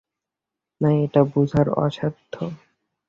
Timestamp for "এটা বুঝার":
1.03-1.67